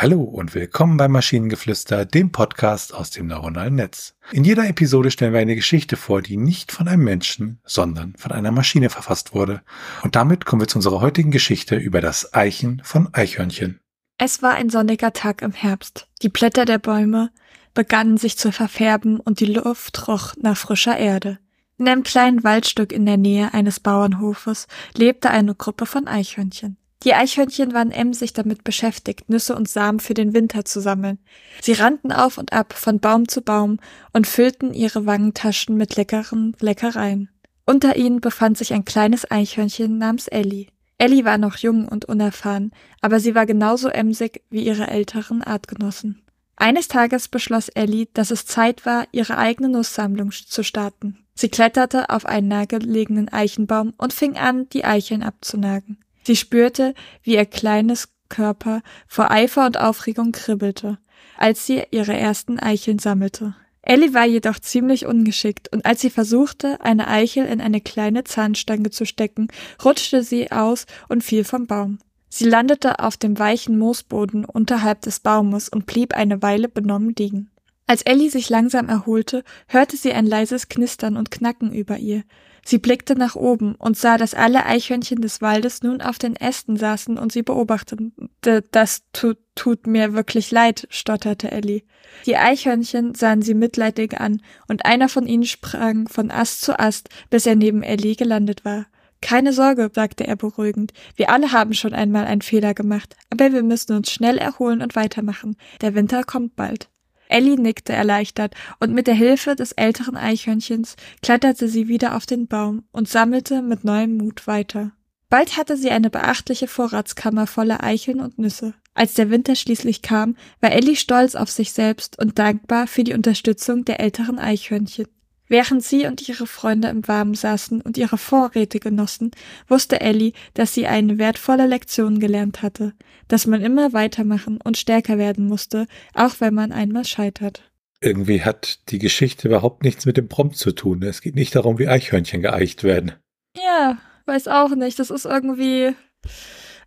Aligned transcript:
Hallo 0.00 0.22
und 0.22 0.54
willkommen 0.54 0.96
beim 0.96 1.10
Maschinengeflüster, 1.10 2.04
dem 2.04 2.30
Podcast 2.30 2.94
aus 2.94 3.10
dem 3.10 3.26
neuronalen 3.26 3.74
Netz. 3.74 4.14
In 4.30 4.44
jeder 4.44 4.68
Episode 4.68 5.10
stellen 5.10 5.32
wir 5.32 5.40
eine 5.40 5.56
Geschichte 5.56 5.96
vor, 5.96 6.22
die 6.22 6.36
nicht 6.36 6.70
von 6.70 6.86
einem 6.86 7.02
Menschen, 7.02 7.58
sondern 7.64 8.14
von 8.16 8.30
einer 8.30 8.52
Maschine 8.52 8.90
verfasst 8.90 9.34
wurde. 9.34 9.60
Und 10.04 10.14
damit 10.14 10.44
kommen 10.44 10.62
wir 10.62 10.68
zu 10.68 10.78
unserer 10.78 11.00
heutigen 11.00 11.32
Geschichte 11.32 11.74
über 11.74 12.00
das 12.00 12.32
Eichen 12.32 12.80
von 12.84 13.12
Eichhörnchen. 13.12 13.80
Es 14.18 14.40
war 14.40 14.54
ein 14.54 14.70
sonniger 14.70 15.12
Tag 15.12 15.42
im 15.42 15.50
Herbst. 15.50 16.06
Die 16.22 16.28
Blätter 16.28 16.64
der 16.64 16.78
Bäume 16.78 17.32
begannen 17.74 18.18
sich 18.18 18.38
zu 18.38 18.52
verfärben 18.52 19.18
und 19.18 19.40
die 19.40 19.46
Luft 19.46 20.06
roch 20.06 20.34
nach 20.40 20.56
frischer 20.56 20.96
Erde. 20.96 21.40
In 21.76 21.88
einem 21.88 22.04
kleinen 22.04 22.44
Waldstück 22.44 22.92
in 22.92 23.04
der 23.04 23.16
Nähe 23.16 23.52
eines 23.52 23.80
Bauernhofes 23.80 24.68
lebte 24.96 25.30
eine 25.30 25.56
Gruppe 25.56 25.86
von 25.86 26.06
Eichhörnchen. 26.06 26.76
Die 27.04 27.14
Eichhörnchen 27.14 27.74
waren 27.74 27.92
emsig 27.92 28.32
damit 28.32 28.64
beschäftigt, 28.64 29.30
Nüsse 29.30 29.54
und 29.54 29.68
Samen 29.68 30.00
für 30.00 30.14
den 30.14 30.34
Winter 30.34 30.64
zu 30.64 30.80
sammeln. 30.80 31.18
Sie 31.62 31.72
rannten 31.72 32.10
auf 32.10 32.38
und 32.38 32.52
ab 32.52 32.72
von 32.72 32.98
Baum 32.98 33.28
zu 33.28 33.40
Baum 33.40 33.78
und 34.12 34.26
füllten 34.26 34.74
ihre 34.74 35.06
Wangentaschen 35.06 35.76
mit 35.76 35.96
leckeren 35.96 36.56
Leckereien. 36.60 37.28
Unter 37.66 37.96
ihnen 37.96 38.20
befand 38.20 38.58
sich 38.58 38.72
ein 38.72 38.84
kleines 38.84 39.30
Eichhörnchen 39.30 39.98
namens 39.98 40.26
Ellie. 40.26 40.66
Ellie 40.96 41.24
war 41.24 41.38
noch 41.38 41.58
jung 41.58 41.86
und 41.86 42.06
unerfahren, 42.06 42.72
aber 43.00 43.20
sie 43.20 43.36
war 43.36 43.46
genauso 43.46 43.88
emsig 43.88 44.42
wie 44.50 44.64
ihre 44.64 44.88
älteren 44.88 45.44
Artgenossen. 45.44 46.22
Eines 46.56 46.88
Tages 46.88 47.28
beschloss 47.28 47.68
Ellie, 47.68 48.08
dass 48.14 48.32
es 48.32 48.44
Zeit 48.44 48.84
war, 48.84 49.06
ihre 49.12 49.38
eigene 49.38 49.68
Nusssammlung 49.68 50.32
zu 50.32 50.64
starten. 50.64 51.24
Sie 51.36 51.48
kletterte 51.48 52.10
auf 52.10 52.26
einen 52.26 52.48
nahegelegenen 52.48 53.28
Eichenbaum 53.28 53.94
und 53.96 54.12
fing 54.12 54.36
an, 54.36 54.68
die 54.70 54.84
Eicheln 54.84 55.22
abzunagen. 55.22 55.98
Sie 56.28 56.36
spürte, 56.36 56.92
wie 57.22 57.36
ihr 57.36 57.46
kleines 57.46 58.10
Körper 58.28 58.82
vor 59.06 59.30
Eifer 59.30 59.64
und 59.64 59.80
Aufregung 59.80 60.32
kribbelte, 60.32 60.98
als 61.38 61.64
sie 61.64 61.84
ihre 61.90 62.14
ersten 62.14 62.58
Eicheln 62.58 62.98
sammelte. 62.98 63.56
Ellie 63.80 64.12
war 64.12 64.26
jedoch 64.26 64.58
ziemlich 64.58 65.06
ungeschickt, 65.06 65.72
und 65.72 65.86
als 65.86 66.02
sie 66.02 66.10
versuchte, 66.10 66.82
eine 66.82 67.08
Eichel 67.08 67.46
in 67.46 67.62
eine 67.62 67.80
kleine 67.80 68.24
Zahnstange 68.24 68.90
zu 68.90 69.06
stecken, 69.06 69.48
rutschte 69.82 70.22
sie 70.22 70.52
aus 70.52 70.84
und 71.08 71.24
fiel 71.24 71.44
vom 71.44 71.66
Baum. 71.66 71.98
Sie 72.28 72.44
landete 72.44 72.98
auf 72.98 73.16
dem 73.16 73.38
weichen 73.38 73.78
Moosboden 73.78 74.44
unterhalb 74.44 75.00
des 75.00 75.20
Baumes 75.20 75.70
und 75.70 75.86
blieb 75.86 76.12
eine 76.12 76.42
Weile 76.42 76.68
benommen 76.68 77.14
liegen. 77.18 77.48
Als 77.86 78.02
Ellie 78.02 78.28
sich 78.28 78.50
langsam 78.50 78.90
erholte, 78.90 79.44
hörte 79.66 79.96
sie 79.96 80.12
ein 80.12 80.26
leises 80.26 80.68
Knistern 80.68 81.16
und 81.16 81.30
Knacken 81.30 81.72
über 81.72 81.96
ihr. 81.96 82.22
Sie 82.68 82.76
blickte 82.76 83.16
nach 83.16 83.34
oben 83.34 83.76
und 83.76 83.96
sah, 83.96 84.18
dass 84.18 84.34
alle 84.34 84.66
Eichhörnchen 84.66 85.22
des 85.22 85.40
Waldes 85.40 85.82
nun 85.82 86.02
auf 86.02 86.18
den 86.18 86.36
Ästen 86.36 86.76
saßen 86.76 87.16
und 87.16 87.32
sie 87.32 87.40
beobachteten. 87.40 88.12
Das 88.42 89.04
tut, 89.14 89.38
tut 89.54 89.86
mir 89.86 90.12
wirklich 90.12 90.50
leid, 90.50 90.86
stotterte 90.90 91.50
Ellie. 91.50 91.84
Die 92.26 92.36
Eichhörnchen 92.36 93.14
sahen 93.14 93.40
sie 93.40 93.54
mitleidig 93.54 94.20
an, 94.20 94.42
und 94.68 94.84
einer 94.84 95.08
von 95.08 95.26
ihnen 95.26 95.46
sprang 95.46 96.08
von 96.08 96.30
Ast 96.30 96.60
zu 96.60 96.78
Ast, 96.78 97.08
bis 97.30 97.46
er 97.46 97.56
neben 97.56 97.82
Ellie 97.82 98.16
gelandet 98.16 98.66
war. 98.66 98.84
Keine 99.22 99.54
Sorge, 99.54 99.90
sagte 99.94 100.26
er 100.26 100.36
beruhigend. 100.36 100.92
Wir 101.16 101.30
alle 101.30 101.52
haben 101.52 101.72
schon 101.72 101.94
einmal 101.94 102.26
einen 102.26 102.42
Fehler 102.42 102.74
gemacht, 102.74 103.16
aber 103.30 103.50
wir 103.50 103.62
müssen 103.62 103.96
uns 103.96 104.12
schnell 104.12 104.36
erholen 104.36 104.82
und 104.82 104.94
weitermachen. 104.94 105.56
Der 105.80 105.94
Winter 105.94 106.22
kommt 106.22 106.54
bald. 106.54 106.90
Ellie 107.28 107.56
nickte 107.56 107.92
erleichtert, 107.92 108.54
und 108.80 108.92
mit 108.92 109.06
der 109.06 109.14
Hilfe 109.14 109.56
des 109.56 109.72
älteren 109.72 110.16
Eichhörnchens 110.16 110.96
kletterte 111.22 111.68
sie 111.68 111.88
wieder 111.88 112.16
auf 112.16 112.26
den 112.26 112.46
Baum 112.46 112.84
und 112.92 113.08
sammelte 113.08 113.62
mit 113.62 113.84
neuem 113.84 114.16
Mut 114.16 114.46
weiter. 114.46 114.92
Bald 115.30 115.56
hatte 115.56 115.76
sie 115.76 115.90
eine 115.90 116.08
beachtliche 116.08 116.68
Vorratskammer 116.68 117.46
voller 117.46 117.84
Eicheln 117.84 118.20
und 118.20 118.38
Nüsse. 118.38 118.74
Als 118.94 119.14
der 119.14 119.30
Winter 119.30 119.54
schließlich 119.54 120.02
kam, 120.02 120.36
war 120.60 120.72
Ellie 120.72 120.96
stolz 120.96 121.34
auf 121.34 121.50
sich 121.50 121.72
selbst 121.72 122.18
und 122.18 122.38
dankbar 122.38 122.86
für 122.86 123.04
die 123.04 123.12
Unterstützung 123.12 123.84
der 123.84 124.00
älteren 124.00 124.38
Eichhörnchen. 124.38 125.06
Während 125.48 125.82
sie 125.82 126.06
und 126.06 126.28
ihre 126.28 126.46
Freunde 126.46 126.88
im 126.88 127.06
Warmen 127.08 127.34
saßen 127.34 127.80
und 127.80 127.96
ihre 127.96 128.18
Vorräte 128.18 128.80
genossen, 128.80 129.30
wusste 129.66 130.00
Ellie, 130.00 130.32
dass 130.54 130.74
sie 130.74 130.86
eine 130.86 131.18
wertvolle 131.18 131.66
Lektion 131.66 132.20
gelernt 132.20 132.62
hatte, 132.62 132.92
dass 133.28 133.46
man 133.46 133.62
immer 133.62 133.92
weitermachen 133.92 134.60
und 134.62 134.76
stärker 134.76 135.16
werden 135.18 135.46
musste, 135.46 135.86
auch 136.14 136.36
wenn 136.40 136.54
man 136.54 136.70
einmal 136.72 137.04
scheitert. 137.04 137.62
Irgendwie 138.00 138.42
hat 138.42 138.90
die 138.90 138.98
Geschichte 138.98 139.48
überhaupt 139.48 139.82
nichts 139.82 140.06
mit 140.06 140.16
dem 140.16 140.28
Prompt 140.28 140.56
zu 140.56 140.70
tun. 140.72 141.02
Es 141.02 141.20
geht 141.20 141.34
nicht 141.34 141.56
darum, 141.56 141.78
wie 141.78 141.88
Eichhörnchen 141.88 142.42
geeicht 142.42 142.84
werden. 142.84 143.12
Ja, 143.56 143.98
weiß 144.26 144.46
auch 144.48 144.70
nicht. 144.70 144.98
Das 144.98 145.10
ist 145.10 145.24
irgendwie 145.24 145.94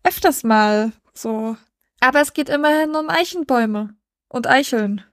öfters 0.04 0.44
mal 0.44 0.94
so. 1.14 1.58
Aber 2.00 2.22
es 2.22 2.34
geht 2.34 2.48
immerhin 2.50 2.96
um 2.96 3.10
Eichenbäume 3.10 3.96
und 4.30 4.48
Eicheln. 4.48 5.04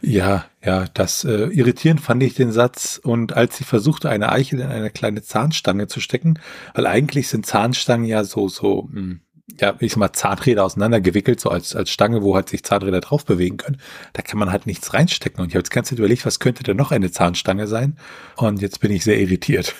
Ja, 0.00 0.46
ja, 0.64 0.86
das 0.94 1.24
äh, 1.24 1.46
irritierend 1.46 2.00
fand 2.00 2.22
ich 2.22 2.34
den 2.34 2.52
Satz. 2.52 3.00
Und 3.02 3.34
als 3.34 3.56
sie 3.56 3.64
versuchte, 3.64 4.08
eine 4.08 4.30
Eichel 4.30 4.60
in 4.60 4.68
eine 4.68 4.90
kleine 4.90 5.22
Zahnstange 5.22 5.86
zu 5.86 6.00
stecken, 6.00 6.38
weil 6.74 6.86
eigentlich 6.86 7.28
sind 7.28 7.46
Zahnstangen 7.46 8.06
ja 8.06 8.24
so, 8.24 8.48
so, 8.48 8.88
mh, 8.90 9.00
hm, 9.00 9.20
ja, 9.60 9.74
ich 9.80 9.92
sag 9.92 9.98
mal, 9.98 10.12
Zahnräder 10.12 10.64
auseinandergewickelt, 10.64 11.40
so 11.40 11.50
als, 11.50 11.74
als 11.74 11.90
Stange, 11.90 12.22
wo 12.22 12.34
halt 12.34 12.48
sich 12.48 12.62
Zahnräder 12.62 13.00
drauf 13.00 13.24
bewegen 13.24 13.56
können. 13.56 13.80
Da 14.12 14.22
kann 14.22 14.38
man 14.38 14.52
halt 14.52 14.66
nichts 14.66 14.92
reinstecken. 14.94 15.40
Und 15.40 15.48
ich 15.48 15.54
habe 15.54 15.60
jetzt 15.60 15.70
ganz 15.70 15.90
überlegt, 15.90 16.26
was 16.26 16.38
könnte 16.38 16.62
denn 16.62 16.76
noch 16.76 16.92
eine 16.92 17.10
Zahnstange 17.10 17.66
sein? 17.66 17.96
Und 18.36 18.60
jetzt 18.60 18.80
bin 18.80 18.92
ich 18.92 19.04
sehr 19.04 19.18
irritiert. 19.18 19.74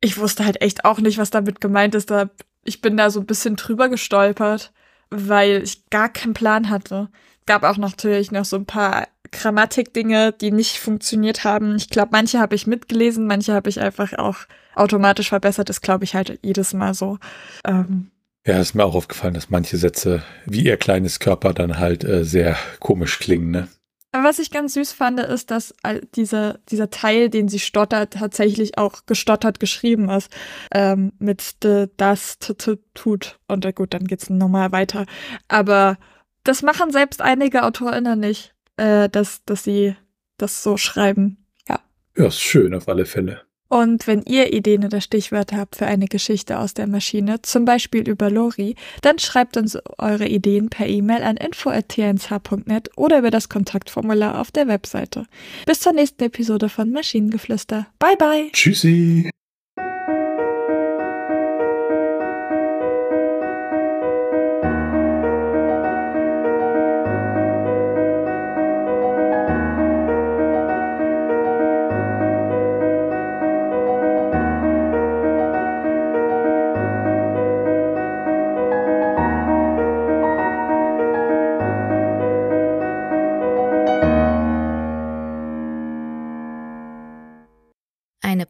Ich 0.00 0.18
wusste 0.18 0.44
halt 0.44 0.60
echt 0.60 0.84
auch 0.84 0.98
nicht, 0.98 1.18
was 1.18 1.30
damit 1.30 1.60
gemeint 1.60 1.94
ist. 1.94 2.10
Da, 2.10 2.30
ich 2.64 2.80
bin 2.80 2.96
da 2.96 3.10
so 3.10 3.20
ein 3.20 3.26
bisschen 3.26 3.56
drüber 3.56 3.88
gestolpert, 3.88 4.72
weil 5.10 5.62
ich 5.62 5.88
gar 5.90 6.10
keinen 6.10 6.34
Plan 6.34 6.68
hatte. 6.68 7.08
Gab 7.46 7.62
auch 7.62 7.78
natürlich 7.78 8.30
noch 8.30 8.44
so 8.44 8.56
ein 8.56 8.66
paar 8.66 9.08
Grammatikdinge, 9.34 10.32
die 10.32 10.50
nicht 10.50 10.78
funktioniert 10.78 11.44
haben. 11.44 11.76
Ich 11.76 11.90
glaube, 11.90 12.10
manche 12.12 12.38
habe 12.38 12.54
ich 12.54 12.66
mitgelesen, 12.66 13.26
manche 13.26 13.52
habe 13.52 13.68
ich 13.68 13.80
einfach 13.80 14.14
auch 14.14 14.38
automatisch 14.74 15.28
verbessert. 15.28 15.68
Das 15.68 15.80
glaube 15.80 16.04
ich 16.04 16.14
halt 16.14 16.38
jedes 16.42 16.72
Mal 16.72 16.94
so. 16.94 17.18
Ähm, 17.66 18.10
ja, 18.46 18.60
ist 18.60 18.74
mir 18.74 18.84
auch 18.84 18.94
aufgefallen, 18.94 19.34
dass 19.34 19.50
manche 19.50 19.76
Sätze 19.76 20.22
wie 20.46 20.64
ihr 20.64 20.76
kleines 20.76 21.18
Körper 21.18 21.54
dann 21.54 21.78
halt 21.78 22.04
äh, 22.04 22.24
sehr 22.24 22.56
komisch 22.80 23.18
klingen, 23.18 23.50
ne? 23.50 23.68
Aber 24.12 24.28
was 24.28 24.38
ich 24.38 24.52
ganz 24.52 24.74
süß 24.74 24.92
fand, 24.92 25.18
ist, 25.18 25.50
dass 25.50 25.74
dieser, 26.14 26.60
dieser 26.68 26.88
Teil, 26.88 27.30
den 27.30 27.48
sie 27.48 27.58
stottert, 27.58 28.12
tatsächlich 28.12 28.78
auch 28.78 29.06
gestottert 29.06 29.58
geschrieben 29.58 30.08
ist. 30.08 30.30
Ähm, 30.72 31.14
mit 31.18 31.56
das 31.96 32.38
tut. 32.38 33.40
Und 33.48 33.64
äh, 33.64 33.72
gut, 33.72 33.92
dann 33.92 34.04
geht's 34.04 34.30
nochmal 34.30 34.70
weiter. 34.70 35.06
Aber 35.48 35.98
das 36.44 36.62
machen 36.62 36.92
selbst 36.92 37.22
einige 37.22 37.64
AutorInnen 37.64 38.20
nicht 38.20 38.54
äh, 38.76 39.08
dass, 39.08 39.44
dass 39.44 39.64
sie 39.64 39.96
das 40.36 40.62
so 40.62 40.76
schreiben. 40.76 41.44
Ja. 41.68 41.80
Ja, 42.16 42.26
ist 42.26 42.40
schön 42.40 42.74
auf 42.74 42.88
alle 42.88 43.06
Fälle. 43.06 43.42
Und 43.68 44.06
wenn 44.06 44.22
ihr 44.22 44.52
Ideen 44.52 44.84
oder 44.84 45.00
Stichwörter 45.00 45.56
habt 45.56 45.74
für 45.74 45.86
eine 45.86 46.06
Geschichte 46.06 46.58
aus 46.58 46.74
der 46.74 46.86
Maschine, 46.86 47.42
zum 47.42 47.64
Beispiel 47.64 48.08
über 48.08 48.30
Lori, 48.30 48.76
dann 49.02 49.18
schreibt 49.18 49.56
uns 49.56 49.76
eure 49.98 50.28
Ideen 50.28 50.68
per 50.70 50.86
E-Mail 50.86 51.22
an 51.22 51.36
info.tnsh.net 51.36 52.90
oder 52.96 53.18
über 53.18 53.30
das 53.30 53.48
Kontaktformular 53.48 54.40
auf 54.40 54.52
der 54.52 54.68
Webseite. 54.68 55.26
Bis 55.66 55.80
zur 55.80 55.92
nächsten 55.92 56.22
Episode 56.22 56.68
von 56.68 56.90
Maschinengeflüster. 56.92 57.86
Bye 57.98 58.16
bye. 58.16 58.50
Tschüssi. 58.52 59.30